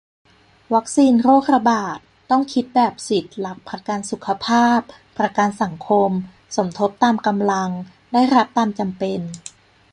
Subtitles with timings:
[0.73, 1.97] วัคซีนโรคระบาด
[2.29, 4.79] ต้องคิดแบบสิทธิ์-หลักประกันสุขภาพ-
[5.17, 6.09] ประกันสังคม
[6.55, 7.69] สมทบตามกำลัง
[8.13, 9.19] ได้รับตามจำเป็น